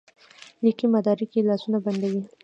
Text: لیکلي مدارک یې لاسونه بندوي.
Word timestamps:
لیکلي 0.63 0.87
مدارک 0.93 1.31
یې 1.35 1.41
لاسونه 1.49 1.77
بندوي. 1.85 2.23